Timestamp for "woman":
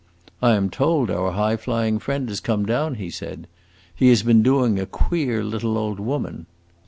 5.99-6.47